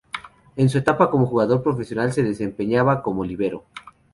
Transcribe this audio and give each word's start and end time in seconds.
En 0.55 0.67
su 0.67 0.79
etapa 0.79 1.11
como 1.11 1.27
jugador 1.27 1.61
profesional 1.61 2.11
se 2.11 2.23
desempeñaba 2.23 3.03
como 3.03 3.23
líbero. 3.23 3.65